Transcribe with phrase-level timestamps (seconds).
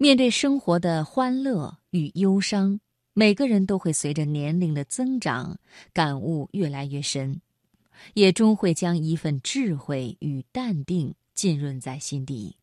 [0.00, 2.78] 面对生活的欢乐与忧伤，
[3.14, 5.58] 每个人都会随着年龄的增长，
[5.92, 7.40] 感悟越来越深，
[8.14, 12.54] 也终会将一份智慧与淡定浸润在心底。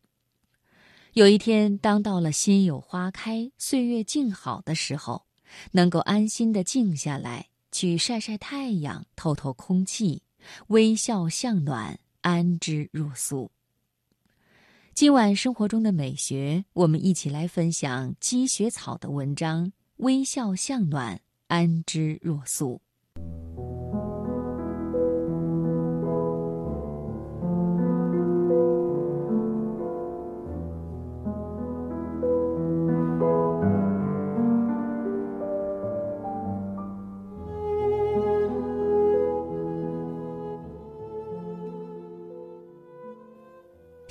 [1.12, 5.26] 有一天，当到了心有花开、岁月静好的时候，
[5.72, 10.22] 能够安心的静下来，去晒晒太阳、透透空气，
[10.68, 13.50] 微笑向暖，安之若素。
[14.96, 22.80] 今晚生活中的美学，我们一起来分享积雪草的文章：微笑向暖，安之若素。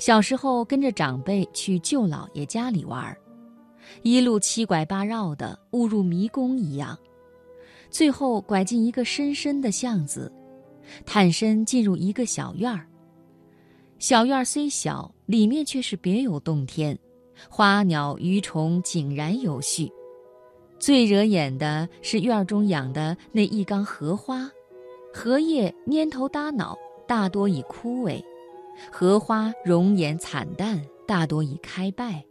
[0.06, 3.12] 小时候跟着长辈去舅姥爷家里玩，
[4.04, 6.96] 一路七拐八绕的，误入迷宫一样。
[7.90, 10.32] 最后拐进一个深深的巷子，
[11.04, 12.86] 探身进入一个小院儿。
[13.98, 16.96] 小院虽小，里面却是别有洞天，
[17.50, 19.90] 花鸟鱼虫井然有序。
[20.78, 24.48] 最惹眼的是院中养的那一缸荷花，
[25.12, 28.22] 荷叶蔫头耷脑，大多已枯萎。
[28.90, 32.24] 荷花容颜惨淡，大多已开败。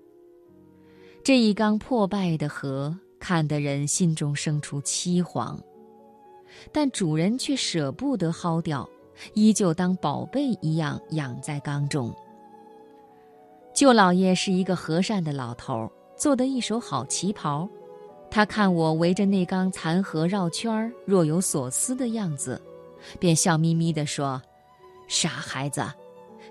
[1.23, 5.57] 这一缸破败的荷，看得人心中生出凄惶，
[6.71, 8.87] 但主人却舍不得薅掉，
[9.33, 12.13] 依旧当宝贝一样养在缸中。
[13.73, 17.67] 舅老爷是一个和善的老头，做得一手好旗袍。
[18.29, 22.61] 他看我围着那缸残荷绕圈儿，若有所思的样子，
[23.19, 24.41] 便笑眯眯地说
[25.07, 25.83] ：“傻孩子。”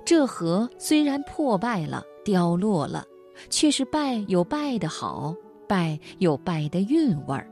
[0.04, 3.04] 这荷虽然破败了、凋落了，
[3.48, 5.34] 却是败有败的好，
[5.66, 7.50] 败有败的韵味儿。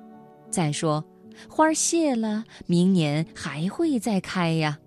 [0.51, 1.03] 再说，
[1.49, 4.79] 花谢了，明年还会再开呀。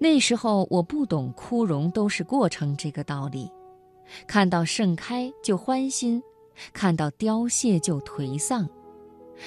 [0.00, 3.48] 那时候我不懂枯荣都是过程这个道理，
[4.26, 6.20] 看到盛开就欢心，
[6.72, 8.68] 看到凋谢就颓丧，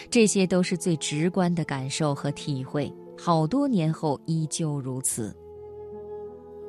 [0.09, 2.91] 这些都是最直观的感受和体会。
[3.18, 5.36] 好多年后依旧如此。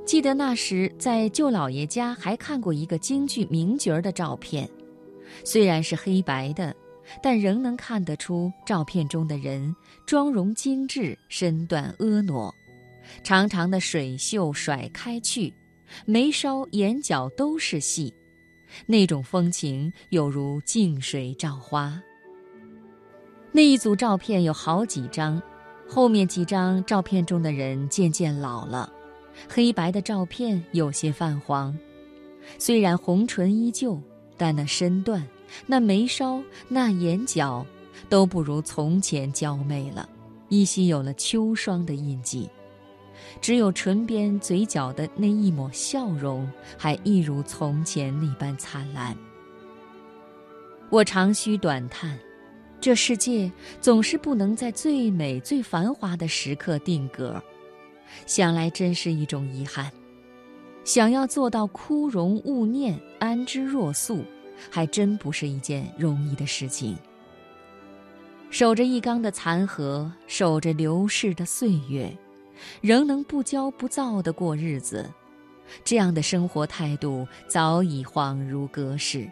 [0.05, 4.69] 记得那时在舅姥爷家还看过一个京剧名角儿的照片，
[5.45, 6.75] 虽然是黑白的，
[7.23, 9.75] 但仍能看得出照片中的人
[10.05, 12.53] 妆容精致，身段婀娜，
[13.23, 15.53] 长长的水袖甩开去，
[16.05, 18.13] 眉梢眼角都是戏，
[18.87, 21.99] 那种风情有如静水照花。
[23.53, 25.41] 那一组照片有好几张，
[25.89, 28.93] 后面几张照片中的人渐渐老了。
[29.49, 31.77] 黑白的照片有些泛黄，
[32.59, 34.01] 虽然红唇依旧，
[34.37, 35.27] 但那身段、
[35.67, 37.65] 那眉梢、那眼角，
[38.09, 40.09] 都不如从前娇媚了，
[40.49, 42.49] 依稀有了秋霜的印记。
[43.41, 49.17] 只有唇边、嘴角的那一抹笑容，还一如从前那般灿烂。
[50.91, 52.19] 我长吁短叹，
[52.81, 57.43] 这世界总是不能在最美、最繁华的时刻定格。
[58.27, 59.91] 想来真是一种遗憾，
[60.85, 64.25] 想要做到枯荣勿念、安之若素，
[64.71, 66.97] 还真不是一件容易的事情。
[68.51, 72.15] 守着一缸的残荷，守着流逝的岁月，
[72.81, 75.09] 仍能不骄不躁地过日子，
[75.83, 79.27] 这样的生活态度早已恍如隔世。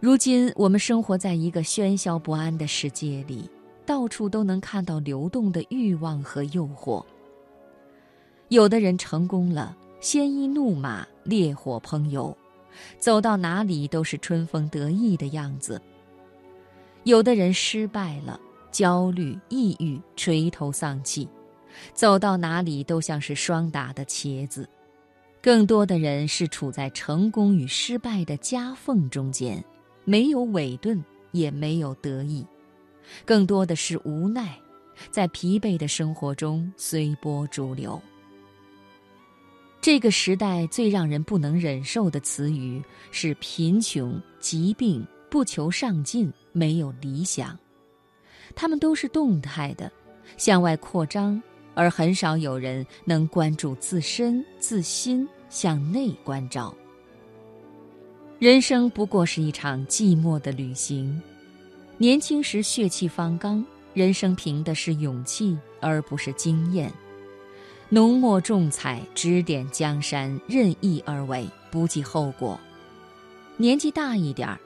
[0.00, 3.50] 如今我们生活在一个喧嚣不安的世界里，
[3.84, 7.04] 到处都能看到流动的欲望和诱惑。
[8.48, 12.36] 有的人成功了，鲜衣怒马，烈火烹油，
[12.98, 15.80] 走到哪里都是春风得意的样子；
[17.02, 18.38] 有的人失败了，
[18.70, 21.28] 焦虑、抑郁，垂头丧气，
[21.92, 24.64] 走到哪里都像是霜打的茄子；
[25.42, 29.62] 更多的人是处在成功与失败的夹缝中间，
[30.04, 32.46] 没有委顿，也没有得意，
[33.24, 34.56] 更多的是无奈，
[35.10, 38.00] 在疲惫的生活中随波逐流。
[39.86, 47.56] 这个时代最让人不能忍受的词语是贫穷、疾病、不求上进、没有理想。
[48.56, 49.88] 他们都是动态的，
[50.36, 51.40] 向外扩张，
[51.72, 56.76] 而很少有人能关注自身、自心，向内关照。
[58.40, 61.22] 人生不过是一场寂寞的旅行。
[61.96, 66.92] 年轻时血气方刚，人生凭的是勇气，而不是经验。
[67.88, 72.58] 浓墨重彩，指点江山，任意而为，不计后果。
[73.56, 74.58] 年纪大一点儿，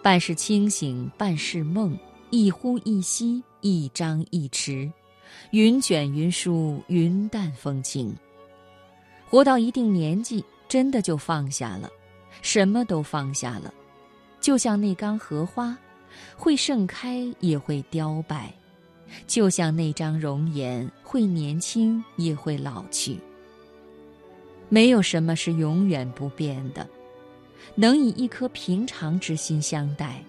[0.00, 1.98] 半是清醒，半是梦，
[2.30, 4.88] 一呼一吸，一张一弛，
[5.50, 8.14] 云卷云舒，云淡风轻。
[9.28, 11.90] 活到一定年纪，真的就放下了，
[12.42, 13.74] 什么都放下了，
[14.40, 15.76] 就像那缸荷花，
[16.36, 18.54] 会盛开也会凋败，
[19.26, 23.16] 就像那张容颜，会年轻也会老去。
[24.68, 26.86] 没有什么是永远不变的。
[27.74, 30.22] 能以一颗平常之心相待，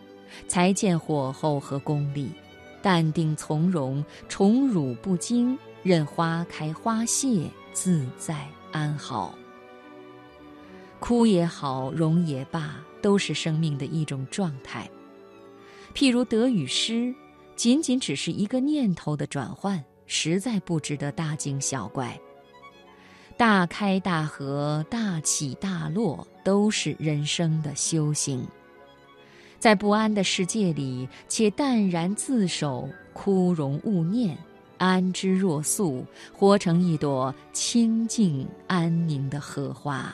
[0.48, 2.32] 才见火候和功力，
[2.82, 9.36] 淡定从容，宠辱不惊，任花开花谢，自在安好。
[11.02, 14.90] 哭也好，容也罢，都是生命的一种状态。
[15.94, 17.14] 譬如得与失，
[17.58, 22.20] 仅仅只是一个念头的转换，实在不值得大惊小怪。
[23.38, 28.46] 大开大合、大起大落，都是人生的修行。
[29.60, 34.38] 在不安的世界里，且淡然自守，枯荣勿念，
[34.78, 40.14] 安之若素，活成一朵清静安宁的荷花。